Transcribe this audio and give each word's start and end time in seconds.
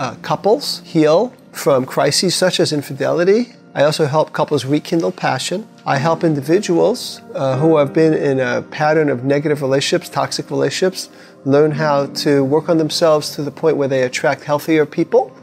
uh, 0.00 0.14
couples 0.22 0.80
heal 0.80 1.32
from 1.52 1.84
crises 1.84 2.34
such 2.34 2.58
as 2.58 2.72
infidelity. 2.72 3.52
I 3.74 3.84
also 3.84 4.06
help 4.06 4.32
couples 4.32 4.64
rekindle 4.64 5.12
passion. 5.12 5.68
I 5.86 5.98
help 5.98 6.24
individuals 6.24 7.20
uh, 7.34 7.58
who 7.58 7.76
have 7.76 7.92
been 7.92 8.14
in 8.14 8.40
a 8.40 8.62
pattern 8.62 9.10
of 9.10 9.24
negative 9.24 9.62
relationships, 9.62 10.08
toxic 10.08 10.50
relationships, 10.50 11.08
learn 11.44 11.72
how 11.72 12.06
to 12.06 12.42
work 12.42 12.68
on 12.68 12.78
themselves 12.78 13.30
to 13.36 13.42
the 13.42 13.50
point 13.50 13.76
where 13.76 13.88
they 13.88 14.02
attract 14.02 14.42
healthier 14.44 14.86
people. 14.86 15.36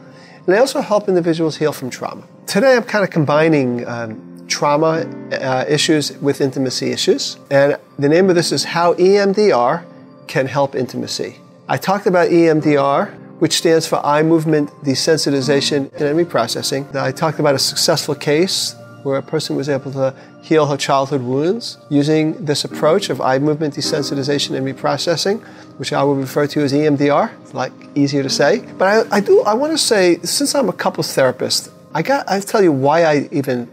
And 0.45 0.55
I 0.55 0.57
also 0.57 0.81
help 0.81 1.07
individuals 1.07 1.57
heal 1.57 1.71
from 1.71 1.89
trauma. 1.89 2.27
Today 2.47 2.75
I'm 2.75 2.83
kind 2.83 3.03
of 3.03 3.11
combining 3.11 3.87
um, 3.87 4.45
trauma 4.47 5.05
uh, 5.31 5.65
issues 5.69 6.17
with 6.17 6.41
intimacy 6.41 6.91
issues. 6.91 7.37
And 7.51 7.77
the 7.99 8.09
name 8.09 8.29
of 8.29 8.35
this 8.35 8.51
is 8.51 8.63
How 8.63 8.95
EMDR 8.95 9.85
Can 10.27 10.47
Help 10.47 10.75
Intimacy. 10.75 11.37
I 11.69 11.77
talked 11.77 12.07
about 12.07 12.29
EMDR 12.29 13.26
which 13.39 13.57
stands 13.57 13.87
for 13.87 14.03
eye 14.05 14.23
movement 14.23 14.69
desensitization 14.83 15.91
and 15.93 16.17
reprocessing. 16.17 16.93
I 16.95 17.11
talked 17.11 17.39
about 17.39 17.55
a 17.55 17.59
successful 17.59 18.15
case 18.15 18.75
where 19.03 19.17
a 19.17 19.23
person 19.23 19.55
was 19.55 19.69
able 19.69 19.91
to 19.93 20.13
heal 20.41 20.65
her 20.65 20.77
childhood 20.77 21.21
wounds 21.21 21.77
using 21.89 22.33
this 22.43 22.65
approach 22.65 23.09
of 23.09 23.21
eye 23.21 23.39
movement 23.39 23.75
desensitization 23.75 24.55
and 24.55 24.65
reprocessing, 24.65 25.41
which 25.77 25.93
I 25.93 26.03
will 26.03 26.15
refer 26.15 26.47
to 26.47 26.61
as 26.61 26.73
EMDR. 26.73 27.31
It's 27.41 27.53
like 27.53 27.71
easier 27.95 28.23
to 28.23 28.29
say. 28.29 28.65
But 28.77 29.07
I, 29.11 29.17
I 29.17 29.19
do 29.21 29.41
I 29.43 29.53
want 29.53 29.71
to 29.73 29.77
say, 29.77 30.17
since 30.23 30.55
I'm 30.55 30.69
a 30.69 30.73
couples 30.73 31.13
therapist, 31.13 31.71
I 31.93 32.01
got 32.01 32.29
I 32.29 32.39
tell 32.39 32.63
you 32.63 32.71
why 32.71 33.03
I 33.03 33.29
even 33.31 33.69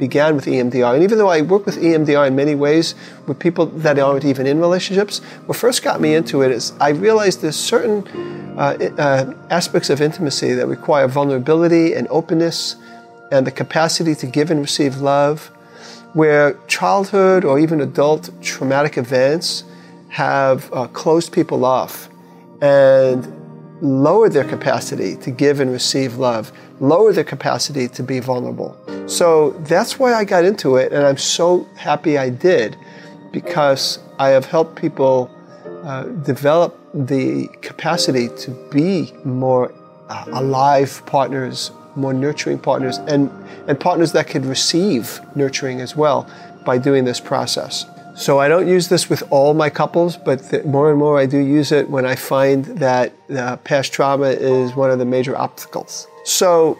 began 0.00 0.34
with 0.34 0.46
EMDR. 0.46 0.94
And 0.94 1.04
even 1.04 1.18
though 1.18 1.28
I 1.28 1.42
work 1.42 1.66
with 1.66 1.76
EMDR 1.76 2.26
in 2.26 2.34
many 2.34 2.56
ways 2.56 2.96
with 3.26 3.38
people 3.38 3.66
that 3.66 3.98
aren't 3.98 4.24
even 4.24 4.46
in 4.46 4.58
relationships, 4.58 5.18
what 5.46 5.56
first 5.56 5.84
got 5.84 6.00
me 6.00 6.14
into 6.14 6.42
it 6.42 6.50
is 6.50 6.72
I 6.80 6.88
realized 6.88 7.42
there's 7.42 7.54
certain 7.54 8.08
uh, 8.58 8.76
uh, 8.98 9.34
aspects 9.50 9.90
of 9.90 10.00
intimacy 10.00 10.54
that 10.54 10.66
require 10.66 11.06
vulnerability 11.06 11.94
and 11.94 12.08
openness 12.08 12.76
and 13.30 13.46
the 13.46 13.52
capacity 13.52 14.14
to 14.16 14.26
give 14.26 14.50
and 14.50 14.60
receive 14.60 14.96
love, 14.96 15.52
where 16.14 16.54
childhood 16.66 17.44
or 17.44 17.60
even 17.60 17.80
adult 17.80 18.30
traumatic 18.42 18.96
events 18.96 19.64
have 20.08 20.72
uh, 20.72 20.88
closed 20.88 21.30
people 21.32 21.64
off 21.64 22.08
and 22.60 23.20
lowered 23.80 24.32
their 24.32 24.44
capacity 24.44 25.16
to 25.16 25.30
give 25.30 25.60
and 25.60 25.70
receive 25.70 26.16
love, 26.16 26.52
lower 26.80 27.12
their 27.12 27.24
capacity 27.24 27.86
to 27.88 28.02
be 28.02 28.20
vulnerable. 28.20 28.76
So 29.06 29.50
that's 29.60 29.98
why 29.98 30.14
I 30.14 30.24
got 30.24 30.44
into 30.44 30.76
it, 30.76 30.92
and 30.92 31.06
I'm 31.06 31.18
so 31.18 31.68
happy 31.76 32.18
I 32.18 32.30
did 32.30 32.76
because 33.32 33.98
I 34.18 34.30
have 34.30 34.46
helped 34.46 34.76
people 34.76 35.30
uh, 35.84 36.04
develop 36.04 36.76
the 36.92 37.48
capacity 37.62 38.28
to 38.28 38.50
be 38.70 39.12
more 39.24 39.72
uh, 40.08 40.24
alive 40.32 41.02
partners, 41.06 41.70
more 41.96 42.12
nurturing 42.12 42.58
partners, 42.58 42.98
and, 42.98 43.30
and 43.68 43.78
partners 43.78 44.12
that 44.12 44.26
could 44.26 44.44
receive 44.44 45.20
nurturing 45.36 45.80
as 45.80 45.94
well 45.94 46.28
by 46.64 46.78
doing 46.78 47.04
this 47.04 47.20
process. 47.20 47.86
So 48.16 48.38
I 48.38 48.48
don't 48.48 48.68
use 48.68 48.88
this 48.88 49.08
with 49.08 49.22
all 49.30 49.54
my 49.54 49.70
couples, 49.70 50.16
but 50.16 50.50
th- 50.50 50.64
more 50.64 50.90
and 50.90 50.98
more 50.98 51.18
I 51.18 51.26
do 51.26 51.38
use 51.38 51.72
it 51.72 51.88
when 51.88 52.04
I 52.04 52.16
find 52.16 52.64
that 52.78 53.12
uh, 53.34 53.56
past 53.58 53.92
trauma 53.92 54.26
is 54.26 54.74
one 54.74 54.90
of 54.90 54.98
the 54.98 55.06
major 55.06 55.36
obstacles. 55.38 56.06
So 56.24 56.78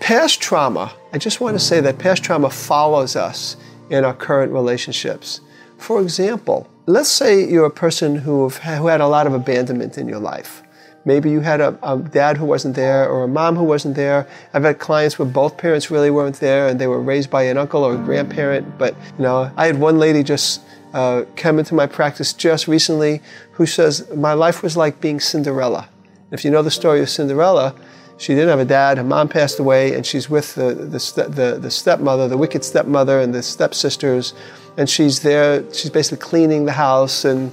Past 0.00 0.40
trauma, 0.40 0.92
I 1.14 1.18
just 1.18 1.40
want 1.40 1.54
to 1.54 1.64
say 1.64 1.80
that 1.80 1.98
past 1.98 2.22
trauma 2.22 2.50
follows 2.50 3.16
us 3.16 3.56
in 3.88 4.04
our 4.04 4.12
current 4.12 4.52
relationships. 4.52 5.40
For 5.78 6.02
example, 6.02 6.68
let's 6.84 7.08
say 7.08 7.48
you're 7.48 7.64
a 7.64 7.70
person 7.70 8.16
who, 8.16 8.50
who 8.50 8.86
had 8.86 9.00
a 9.00 9.06
lot 9.06 9.26
of 9.26 9.32
abandonment 9.32 9.96
in 9.96 10.06
your 10.06 10.18
life. 10.18 10.62
Maybe 11.06 11.30
you 11.30 11.40
had 11.40 11.62
a, 11.62 11.78
a, 11.82 11.98
dad 11.98 12.36
who 12.36 12.44
wasn't 12.44 12.76
there 12.76 13.08
or 13.08 13.24
a 13.24 13.28
mom 13.28 13.56
who 13.56 13.64
wasn't 13.64 13.94
there. 13.94 14.26
I've 14.52 14.64
had 14.64 14.78
clients 14.78 15.18
where 15.18 15.28
both 15.28 15.56
parents 15.56 15.90
really 15.90 16.10
weren't 16.10 16.36
there 16.40 16.68
and 16.68 16.78
they 16.78 16.86
were 16.86 17.00
raised 17.00 17.30
by 17.30 17.44
an 17.44 17.56
uncle 17.56 17.82
or 17.82 17.94
a 17.94 17.98
grandparent. 17.98 18.76
But, 18.76 18.94
you 19.16 19.22
know, 19.22 19.50
I 19.56 19.66
had 19.66 19.78
one 19.78 19.98
lady 19.98 20.22
just 20.22 20.60
uh, 20.92 21.24
come 21.36 21.58
into 21.58 21.74
my 21.74 21.86
practice 21.86 22.34
just 22.34 22.68
recently 22.68 23.22
who 23.52 23.64
says, 23.64 24.10
My 24.14 24.34
life 24.34 24.62
was 24.62 24.76
like 24.76 25.00
being 25.00 25.18
Cinderella. 25.20 25.88
If 26.30 26.44
you 26.44 26.50
know 26.50 26.62
the 26.62 26.70
story 26.70 27.00
of 27.00 27.08
Cinderella, 27.08 27.74
she 28.16 28.34
didn't 28.34 28.48
have 28.48 28.60
a 28.60 28.64
dad. 28.64 28.98
Her 28.98 29.04
mom 29.04 29.28
passed 29.28 29.58
away, 29.58 29.94
and 29.94 30.06
she's 30.06 30.30
with 30.30 30.54
the, 30.54 30.74
the, 30.74 31.28
the, 31.28 31.58
the 31.60 31.70
stepmother, 31.70 32.28
the 32.28 32.36
wicked 32.36 32.64
stepmother, 32.64 33.20
and 33.20 33.34
the 33.34 33.42
stepsisters. 33.42 34.34
And 34.76 34.88
she's 34.88 35.20
there, 35.20 35.64
she's 35.72 35.90
basically 35.90 36.18
cleaning 36.18 36.64
the 36.64 36.72
house, 36.72 37.24
and 37.24 37.52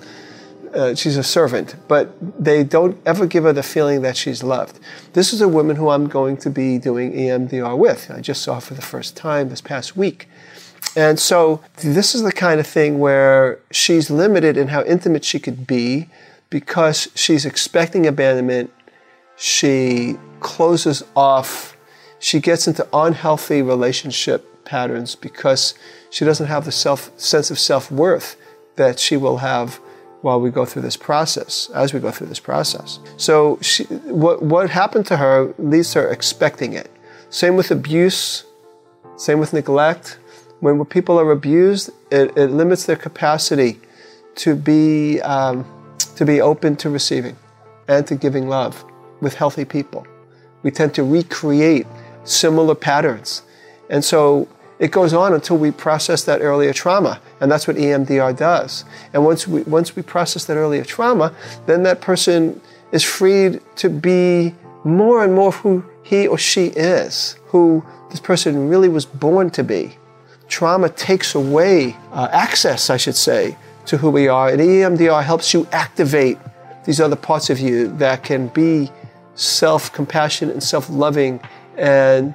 uh, 0.73 0.95
she's 0.95 1.17
a 1.17 1.23
servant. 1.23 1.75
But 1.87 2.13
they 2.43 2.63
don't 2.63 2.97
ever 3.05 3.25
give 3.25 3.43
her 3.43 3.53
the 3.53 3.63
feeling 3.63 4.01
that 4.03 4.17
she's 4.17 4.43
loved. 4.43 4.79
This 5.13 5.33
is 5.33 5.41
a 5.41 5.47
woman 5.47 5.75
who 5.75 5.89
I'm 5.89 6.07
going 6.07 6.37
to 6.37 6.49
be 6.49 6.77
doing 6.77 7.13
EMDR 7.13 7.77
with. 7.77 8.11
I 8.11 8.21
just 8.21 8.41
saw 8.41 8.55
her 8.55 8.61
for 8.61 8.73
the 8.73 8.81
first 8.81 9.15
time 9.15 9.49
this 9.49 9.61
past 9.61 9.97
week. 9.97 10.27
And 10.95 11.19
so 11.19 11.61
this 11.77 12.13
is 12.13 12.23
the 12.23 12.31
kind 12.31 12.59
of 12.59 12.67
thing 12.67 12.99
where 12.99 13.59
she's 13.71 14.09
limited 14.09 14.57
in 14.57 14.69
how 14.69 14.83
intimate 14.83 15.23
she 15.23 15.39
could 15.39 15.65
be 15.65 16.09
because 16.49 17.07
she's 17.15 17.45
expecting 17.45 18.05
abandonment. 18.05 18.71
She 19.41 20.19
closes 20.39 21.03
off, 21.15 21.75
she 22.19 22.39
gets 22.39 22.67
into 22.67 22.87
unhealthy 22.93 23.63
relationship 23.63 24.63
patterns 24.65 25.15
because 25.15 25.73
she 26.11 26.23
doesn't 26.25 26.45
have 26.45 26.65
the 26.65 26.71
self 26.71 27.09
sense 27.19 27.49
of 27.49 27.57
self-worth 27.57 28.35
that 28.75 28.99
she 28.99 29.17
will 29.17 29.37
have 29.37 29.79
while 30.21 30.39
we 30.39 30.51
go 30.51 30.63
through 30.63 30.83
this 30.83 30.95
process, 30.95 31.71
as 31.73 31.91
we 31.91 31.99
go 31.99 32.11
through 32.11 32.27
this 32.27 32.39
process. 32.39 32.99
So 33.17 33.57
she, 33.63 33.85
what, 33.85 34.43
what 34.43 34.69
happened 34.69 35.07
to 35.07 35.17
her 35.17 35.55
leaves 35.57 35.95
her 35.95 36.07
expecting 36.07 36.73
it. 36.73 36.91
Same 37.31 37.55
with 37.55 37.71
abuse, 37.71 38.45
same 39.17 39.39
with 39.39 39.53
neglect. 39.53 40.19
When 40.59 40.85
people 40.85 41.19
are 41.19 41.31
abused, 41.31 41.89
it, 42.11 42.37
it 42.37 42.51
limits 42.51 42.85
their 42.85 42.95
capacity 42.95 43.79
to 44.35 44.53
be, 44.53 45.19
um, 45.21 45.65
to 46.15 46.25
be 46.25 46.41
open 46.41 46.75
to 46.75 46.91
receiving 46.91 47.35
and 47.87 48.05
to 48.05 48.13
giving 48.13 48.47
love 48.47 48.85
with 49.21 49.35
healthy 49.35 49.65
people. 49.65 50.05
We 50.63 50.71
tend 50.71 50.93
to 50.95 51.03
recreate 51.03 51.87
similar 52.23 52.75
patterns. 52.75 53.43
And 53.89 54.03
so 54.03 54.47
it 54.79 54.91
goes 54.91 55.13
on 55.13 55.33
until 55.33 55.57
we 55.57 55.71
process 55.71 56.23
that 56.25 56.41
earlier 56.41 56.73
trauma. 56.73 57.21
And 57.39 57.51
that's 57.51 57.67
what 57.67 57.77
EMDR 57.77 58.35
does. 58.35 58.83
And 59.13 59.23
once 59.23 59.47
we, 59.47 59.61
once 59.63 59.95
we 59.95 60.01
process 60.01 60.45
that 60.45 60.57
earlier 60.57 60.83
trauma, 60.83 61.33
then 61.67 61.83
that 61.83 62.01
person 62.01 62.59
is 62.91 63.03
freed 63.03 63.61
to 63.77 63.89
be 63.89 64.55
more 64.83 65.23
and 65.23 65.33
more 65.33 65.51
who 65.51 65.85
he 66.03 66.27
or 66.27 66.37
she 66.37 66.67
is, 66.67 67.37
who 67.47 67.85
this 68.09 68.19
person 68.19 68.67
really 68.67 68.89
was 68.89 69.05
born 69.05 69.49
to 69.51 69.63
be. 69.63 69.97
Trauma 70.47 70.89
takes 70.89 71.33
away 71.35 71.95
uh, 72.11 72.27
access, 72.31 72.89
I 72.89 72.97
should 72.97 73.15
say, 73.15 73.57
to 73.85 73.97
who 73.97 74.09
we 74.09 74.27
are. 74.27 74.49
And 74.49 74.59
EMDR 74.59 75.23
helps 75.23 75.53
you 75.53 75.67
activate 75.71 76.37
these 76.85 76.99
other 76.99 77.15
parts 77.15 77.49
of 77.49 77.59
you 77.59 77.95
that 77.97 78.23
can 78.23 78.47
be 78.47 78.91
self 79.41 79.91
compassion 79.91 80.49
and 80.49 80.63
self 80.63 80.89
loving 80.89 81.39
and 81.77 82.33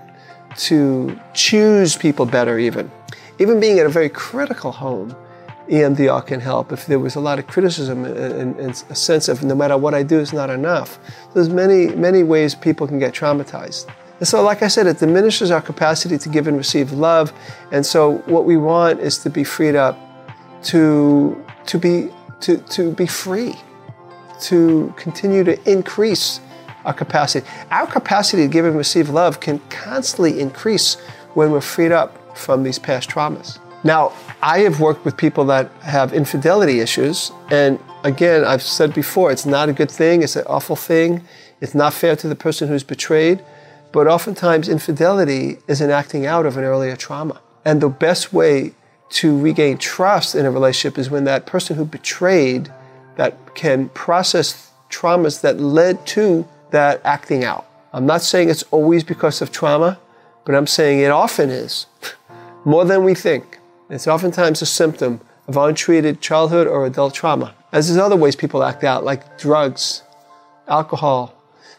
to 0.57 1.19
choose 1.35 1.97
people 1.97 2.27
better, 2.27 2.59
even. 2.59 2.91
Even 3.39 3.61
being 3.61 3.79
in 3.79 3.87
a 3.87 3.91
very 3.91 4.09
critical 4.09 4.73
home, 4.73 5.15
EMDR 5.69 6.27
can 6.27 6.41
help. 6.41 6.73
If 6.73 6.87
there 6.87 6.99
was 6.99 7.17
a 7.17 7.21
lot 7.21 7.39
of 7.39 7.47
criticism 7.47 8.05
and, 8.05 8.59
and, 8.59 8.85
a 8.89 8.95
sense 8.95 9.29
of 9.29 9.43
no 9.43 9.55
matter 9.55 9.77
what 9.77 9.95
I 9.95 10.03
do 10.03 10.19
is 10.19 10.33
not 10.33 10.49
enough, 10.49 10.99
there's 11.35 11.49
many, 11.49 11.89
many 11.89 12.23
ways 12.23 12.55
people 12.55 12.87
can 12.87 12.99
get 12.99 13.15
traumatized. 13.15 13.91
And 14.19 14.27
so, 14.27 14.43
like 14.43 14.63
I 14.63 14.69
said, 14.69 14.87
it 14.87 14.99
diminishes 14.99 15.51
our 15.51 15.61
capacity 15.61 16.17
to 16.19 16.29
give 16.31 16.47
and 16.47 16.57
receive 16.57 16.93
love. 16.93 17.33
And 17.71 17.85
so, 17.85 18.19
what 18.27 18.47
we 18.47 18.57
want 18.57 19.01
is 19.01 19.19
to 19.19 19.31
be 19.31 19.45
freed 19.45 19.77
up 19.77 19.99
to, 20.65 21.45
to, 21.67 21.79
be, 21.79 22.09
to, 22.41 22.57
to 22.57 22.93
be 22.93 23.07
free, 23.07 23.55
to 24.43 24.95
continue 24.97 25.45
to 25.45 25.71
increase 25.71 26.41
our 26.87 26.95
capacity. 26.95 27.47
Our 27.71 27.87
capacity 27.87 28.45
to 28.45 28.49
give 28.49 28.65
and 28.65 28.77
receive 28.77 29.11
love 29.11 29.41
can 29.41 29.59
constantly 29.69 30.41
increase 30.41 30.95
when 31.35 31.51
we're 31.51 31.61
freed 31.61 31.93
up 31.93 32.39
from 32.39 32.63
these 32.63 32.79
past 32.79 33.11
traumas. 33.11 33.59
Now, 33.85 34.13
I 34.41 34.61
have 34.61 34.81
worked 34.81 35.05
with 35.05 35.17
people 35.17 35.45
that 35.47 35.71
have 35.83 36.15
infidelity 36.15 36.81
issues, 36.81 37.31
and 37.51 37.79
again, 38.05 38.45
I've 38.45 38.63
said 38.63 38.95
before, 38.95 39.31
it's 39.31 39.47
not 39.47 39.69
a 39.69 39.73
good 39.73 39.91
thing, 39.91 40.23
it's 40.23 40.37
an 40.37 40.45
awful 40.47 40.77
thing. 40.77 41.23
It's 41.61 41.75
not 41.75 41.95
fair 41.95 42.17
to 42.17 42.29
the 42.29 42.35
person 42.35 42.69
who's 42.69 42.85
betrayed. 42.85 43.45
But 43.93 44.07
oftentimes, 44.07 44.69
infidelity 44.69 45.59
is 45.69 45.81
an 45.81 45.91
acting 45.91 46.27
out 46.27 46.47
of 46.47 46.57
an 46.57 46.65
earlier 46.65 46.97
trauma. 46.97 47.41
And 47.65 47.81
the 47.81 47.89
best 47.89 48.33
way 48.33 48.75
to 49.09 49.39
regain 49.39 49.79
trust 49.79 50.35
in 50.35 50.45
a 50.45 50.51
relationship 50.51 50.99
is 50.99 51.11
when 51.11 51.25
that 51.25 51.47
person 51.47 51.77
who 51.77 51.85
betrayed 51.85 52.73
that 53.17 53.55
can 53.55 53.89
process 53.91 54.71
traumas 54.91 55.41
that 55.41 55.59
led 55.59 56.07
to 56.09 56.47
that 56.71 57.01
acting 57.05 57.45
out. 57.45 57.67
I'm 57.93 58.07
not 58.07 58.23
saying 58.23 58.51
it's 58.51 58.65
always 58.71 59.05
because 59.05 59.41
of 59.41 59.53
trauma, 59.53 59.99
but 60.45 60.55
I'm 60.55 60.67
saying 60.67 61.01
it 61.01 61.11
often 61.11 61.51
is, 61.51 61.87
more 62.65 62.85
than 62.85 63.05
we 63.05 63.15
think. 63.15 63.59
It's 63.89 64.07
oftentimes 64.07 64.63
a 64.63 64.67
symptom 64.67 65.21
of 65.47 65.57
untreated 65.57 66.21
childhood 66.21 66.67
or 66.67 66.87
adult 66.87 67.15
trauma. 67.15 67.55
As 67.73 67.89
there's 67.89 67.99
other 67.99 68.17
ways 68.17 68.37
people 68.37 68.65
act 68.65 68.85
out, 68.85 69.05
like 69.05 69.39
drugs, 69.39 70.03
alcohol. 70.69 71.33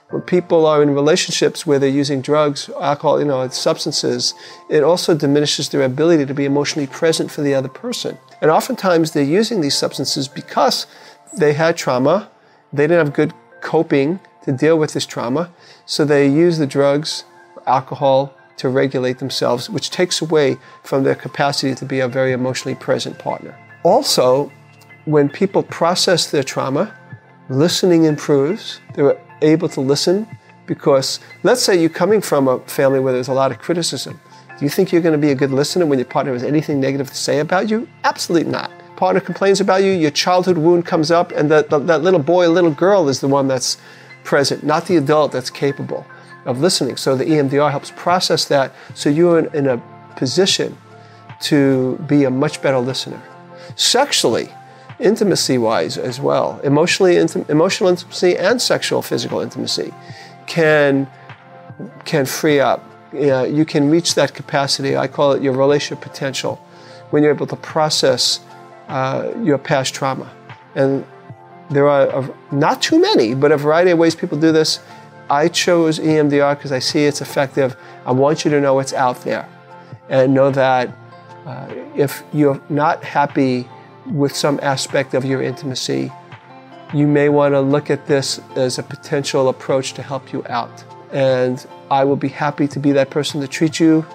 When 0.10 0.22
people 0.22 0.66
are 0.66 0.82
in 0.82 0.96
relationships 0.96 1.66
where 1.66 1.80
they're 1.80 1.90
using 1.90 2.22
drugs, 2.22 2.70
alcohol, 2.80 3.20
you 3.20 3.26
know, 3.26 3.46
substances, 3.50 4.34
it 4.70 4.82
also 4.84 5.14
diminishes 5.14 5.68
their 5.68 5.82
ability 5.82 6.26
to 6.26 6.34
be 6.34 6.46
emotionally 6.46 6.88
present 6.88 7.30
for 7.30 7.42
the 7.42 7.54
other 7.54 7.68
person. 7.68 8.18
And 8.42 8.50
oftentimes 8.50 9.12
they're 9.12 9.24
using 9.24 9.60
these 9.60 9.76
substances 9.76 10.30
because 10.30 10.88
they 11.38 11.54
had 11.54 11.76
trauma, 11.76 12.30
they 12.72 12.84
didn't 12.84 13.06
have 13.06 13.14
good 13.14 13.34
coping 13.62 14.20
to 14.48 14.52
deal 14.52 14.80
with 14.80 14.94
this 14.94 15.06
trauma, 15.06 15.52
so 15.86 16.04
they 16.04 16.28
use 16.28 16.58
the 16.58 16.66
drugs, 16.66 17.24
alcohol, 17.68 18.34
to 18.58 18.70
regulate 18.70 19.20
themselves, 19.20 19.70
which 19.70 19.92
takes 19.92 20.20
away 20.20 20.58
from 20.84 21.04
their 21.04 21.14
capacity 21.14 21.76
to 21.76 21.86
be 21.86 22.00
a 22.00 22.08
very 22.08 22.32
emotionally 22.32 22.74
present 22.74 23.20
partner. 23.20 23.56
Also, 23.84 24.52
when 25.06 25.30
people 25.30 25.62
process 25.62 26.32
their 26.32 26.44
trauma, 26.44 26.92
listening 27.50 28.06
improves. 28.06 28.82
They're 28.94 29.18
able 29.42 29.70
to 29.70 29.82
listen 29.82 30.28
because, 30.66 31.20
let's 31.44 31.62
say 31.62 31.80
you're 31.80 31.90
coming 31.90 32.22
from 32.22 32.48
a 32.48 32.60
family 32.62 33.00
where 33.00 33.14
there's 33.14 33.30
a 33.30 33.34
lot 33.34 33.52
of 33.52 33.60
criticism. 33.60 34.20
Do 34.58 34.66
you 34.66 34.70
think 34.70 34.92
you're 34.92 35.02
going 35.02 35.14
to 35.14 35.20
be 35.20 35.32
a 35.32 35.36
good 35.36 35.52
listener 35.52 35.86
when 35.86 36.00
your 36.00 36.08
partner 36.08 36.34
has 36.34 36.44
anything 36.44 36.80
negative 36.80 37.10
to 37.10 37.16
say 37.16 37.40
about 37.40 37.70
you? 37.70 37.88
Absolutely 38.04 38.52
not. 38.52 38.72
Partner 38.96 39.22
complains 39.22 39.62
about 39.62 39.84
you, 39.84 39.92
your 39.92 40.10
childhood 40.10 40.58
wound 40.58 40.86
comes 40.86 41.12
up, 41.12 41.32
and 41.32 41.52
that, 41.52 41.70
that 41.70 42.02
little 42.02 42.20
boy, 42.20 42.50
little 42.50 42.72
girl 42.72 43.08
is 43.08 43.20
the 43.20 43.28
one 43.28 43.48
that's 43.48 43.78
present, 44.28 44.62
not 44.62 44.88
the 44.88 44.98
adult 44.98 45.32
that's 45.32 45.50
capable 45.50 46.06
of 46.46 46.60
listening. 46.60 46.98
So 46.98 47.16
the 47.16 47.24
EMDR 47.24 47.72
helps 47.72 47.92
process 47.96 48.44
that 48.46 48.74
so 48.94 49.10
you're 49.10 49.40
in, 49.40 49.48
in 49.56 49.68
a 49.68 49.82
position 50.18 50.78
to 51.40 51.96
be 52.08 52.26
a 52.26 52.30
much 52.30 52.62
better 52.62 52.80
listener. 52.80 53.22
Sexually, 53.76 54.50
intimacy 55.00 55.58
wise 55.58 55.98
as 55.98 56.20
well, 56.20 56.60
emotionally, 56.64 57.16
emotional 57.48 57.90
intimacy 57.90 58.36
and 58.36 58.62
sexual 58.62 59.02
physical 59.02 59.40
intimacy 59.40 59.94
can, 60.46 61.08
can 62.04 62.26
free 62.26 62.60
up. 62.60 62.84
Uh, 63.14 63.44
you 63.44 63.64
can 63.64 63.90
reach 63.90 64.16
that 64.16 64.34
capacity. 64.34 64.98
I 64.98 65.08
call 65.08 65.32
it 65.32 65.42
your 65.42 65.54
relationship 65.54 66.04
potential 66.04 66.56
when 67.12 67.24
you're 67.24 67.34
able 67.34 67.48
to 67.48 67.56
process 67.56 68.42
uh, 68.90 69.32
your 69.42 69.58
past 69.58 69.94
trauma. 69.94 70.30
And 70.76 71.06
there 71.70 71.88
are 71.88 72.08
a, 72.08 72.36
not 72.52 72.82
too 72.82 73.00
many, 73.00 73.34
but 73.34 73.52
a 73.52 73.58
variety 73.58 73.92
of 73.92 73.98
ways 73.98 74.16
people 74.16 74.38
do 74.38 74.52
this. 74.52 74.80
I 75.30 75.50
chose 75.50 76.00
EMDR 76.00 76.56
because 76.56 76.72
I 76.72 76.80
see 76.80 77.06
it's 77.06 77.22
effective. 77.22 77.76
I 78.06 78.12
want 78.12 78.46
you 78.46 78.52
to 78.52 78.62
know 78.62 78.80
it's 78.80 78.94
out 78.94 79.22
there 79.24 79.48
and 80.10 80.34
know 80.34 80.52
that 80.52 80.90
uh, 81.46 81.68
if 81.96 82.24
you're 82.34 82.62
not 82.70 83.04
happy 83.04 83.68
with 84.06 84.36
some 84.36 84.60
aspect 84.62 85.14
of 85.14 85.26
your 85.26 85.42
intimacy, 85.42 86.12
you 86.94 87.08
may 87.08 87.28
want 87.28 87.54
to 87.54 87.60
look 87.60 87.90
at 87.90 88.06
this 88.08 88.40
as 88.56 88.80
a 88.80 88.84
potential 88.84 89.50
approach 89.50 89.94
to 89.94 90.02
help 90.02 90.32
you 90.32 90.46
out. 90.48 90.84
And 91.12 91.66
I 91.92 92.06
will 92.06 92.16
be 92.16 92.30
happy 92.30 92.68
to 92.70 92.80
be 92.80 92.92
that 92.94 93.10
person 93.10 93.42
to 93.42 93.48
treat 93.48 93.80
you. 93.80 94.06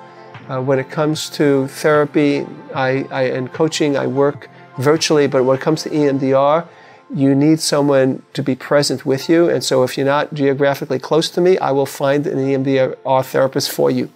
Uh, 0.48 0.60
when 0.60 0.78
it 0.78 0.90
comes 0.90 1.30
to 1.30 1.68
therapy 1.68 2.46
I, 2.74 3.06
I, 3.10 3.22
and 3.24 3.52
coaching, 3.52 3.96
I 3.96 4.06
work 4.06 4.48
virtually, 4.78 5.26
but 5.26 5.44
when 5.44 5.56
it 5.56 5.60
comes 5.60 5.82
to 5.84 5.90
EMDR, 5.90 6.66
you 7.14 7.34
need 7.34 7.60
someone 7.60 8.22
to 8.32 8.42
be 8.42 8.54
present 8.54 9.04
with 9.04 9.28
you. 9.28 9.48
And 9.48 9.62
so 9.62 9.82
if 9.82 9.96
you're 9.96 10.06
not 10.06 10.32
geographically 10.32 10.98
close 10.98 11.28
to 11.30 11.40
me, 11.40 11.58
I 11.58 11.70
will 11.70 11.86
find 11.86 12.26
an 12.26 12.38
EMDR 12.38 13.24
therapist 13.24 13.70
for 13.70 13.90
you 13.90 14.10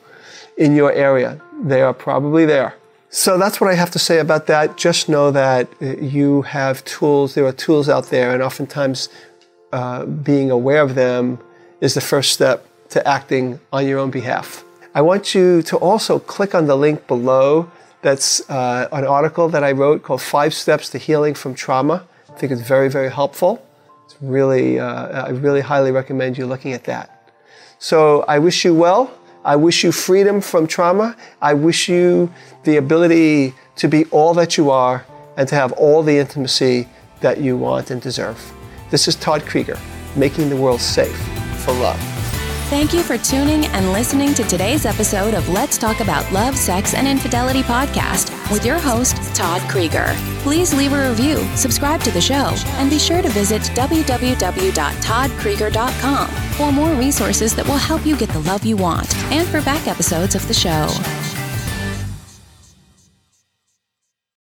in 0.56 0.74
your 0.74 0.92
area. 0.92 1.40
They 1.62 1.82
are 1.82 1.92
probably 1.94 2.46
there. 2.46 2.74
So 3.10 3.38
that's 3.38 3.60
what 3.60 3.70
I 3.70 3.74
have 3.74 3.90
to 3.92 3.98
say 3.98 4.18
about 4.18 4.46
that. 4.46 4.76
Just 4.76 5.08
know 5.08 5.30
that 5.30 5.68
uh, 5.80 5.96
you 5.96 6.42
have 6.42 6.84
tools, 6.84 7.34
there 7.34 7.46
are 7.46 7.52
tools 7.52 7.88
out 7.88 8.06
there, 8.06 8.32
and 8.32 8.42
oftentimes 8.42 9.08
uh, 9.72 10.04
being 10.04 10.50
aware 10.50 10.82
of 10.82 10.94
them 10.94 11.38
is 11.80 11.94
the 11.94 12.00
first 12.00 12.32
step 12.32 12.66
to 12.90 13.06
acting 13.06 13.60
on 13.72 13.86
your 13.86 13.98
own 13.98 14.10
behalf. 14.10 14.64
I 14.94 15.02
want 15.02 15.34
you 15.34 15.62
to 15.62 15.76
also 15.76 16.18
click 16.18 16.54
on 16.54 16.66
the 16.66 16.76
link 16.76 17.06
below. 17.06 17.70
That's 18.02 18.48
uh, 18.50 18.88
an 18.92 19.04
article 19.04 19.48
that 19.48 19.62
I 19.62 19.72
wrote 19.72 20.02
called 20.02 20.22
Five 20.22 20.54
Steps 20.54 20.88
to 20.90 20.98
Healing 20.98 21.34
from 21.34 21.54
Trauma. 21.54 22.06
I 22.36 22.38
think 22.38 22.52
it's 22.52 22.60
very, 22.60 22.90
very 22.90 23.10
helpful. 23.10 23.66
It's 24.04 24.14
really, 24.20 24.78
uh, 24.78 25.24
I 25.24 25.30
really 25.30 25.62
highly 25.62 25.90
recommend 25.90 26.36
you 26.36 26.44
looking 26.44 26.74
at 26.74 26.84
that. 26.84 27.32
So 27.78 28.26
I 28.28 28.38
wish 28.40 28.62
you 28.62 28.74
well. 28.74 29.10
I 29.42 29.56
wish 29.56 29.82
you 29.82 29.90
freedom 29.90 30.42
from 30.42 30.66
trauma. 30.66 31.16
I 31.40 31.54
wish 31.54 31.88
you 31.88 32.30
the 32.64 32.76
ability 32.76 33.54
to 33.76 33.88
be 33.88 34.04
all 34.06 34.34
that 34.34 34.58
you 34.58 34.70
are 34.70 35.06
and 35.38 35.48
to 35.48 35.54
have 35.54 35.72
all 35.72 36.02
the 36.02 36.18
intimacy 36.18 36.90
that 37.20 37.40
you 37.40 37.56
want 37.56 37.90
and 37.90 38.02
deserve. 38.02 38.52
This 38.90 39.08
is 39.08 39.16
Todd 39.16 39.46
Krieger, 39.46 39.78
making 40.14 40.50
the 40.50 40.56
world 40.56 40.82
safe 40.82 41.16
for 41.64 41.72
love. 41.72 41.98
Thank 42.68 42.92
you 42.92 43.02
for 43.02 43.16
tuning 43.16 43.64
and 43.66 43.92
listening 43.92 44.34
to 44.34 44.44
today's 44.44 44.84
episode 44.84 45.32
of 45.32 45.48
Let's 45.48 45.78
Talk 45.78 46.00
About 46.00 46.30
Love, 46.32 46.54
Sex, 46.54 46.92
and 46.92 47.08
Infidelity 47.08 47.62
podcast 47.62 48.35
with 48.50 48.64
your 48.64 48.78
host, 48.78 49.16
Todd 49.34 49.60
Krieger. 49.68 50.14
Please 50.40 50.72
leave 50.74 50.92
a 50.92 51.08
review, 51.08 51.36
subscribe 51.56 52.00
to 52.02 52.10
the 52.10 52.20
show, 52.20 52.54
and 52.78 52.88
be 52.88 52.98
sure 52.98 53.22
to 53.22 53.28
visit 53.30 53.62
www.toddkrieger.com 53.62 56.28
for 56.52 56.72
more 56.72 56.94
resources 56.94 57.54
that 57.54 57.66
will 57.66 57.76
help 57.76 58.06
you 58.06 58.16
get 58.16 58.30
the 58.30 58.40
love 58.40 58.64
you 58.64 58.76
want 58.76 59.14
and 59.32 59.46
for 59.48 59.60
back 59.62 59.88
episodes 59.88 60.34
of 60.34 60.46
the 60.48 60.54
show. 60.54 60.88